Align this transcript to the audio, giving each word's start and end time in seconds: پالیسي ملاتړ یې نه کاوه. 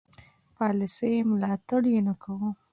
پالیسي 0.57 1.13
ملاتړ 1.29 1.81
یې 1.93 2.01
نه 2.07 2.13
کاوه. 2.21 2.49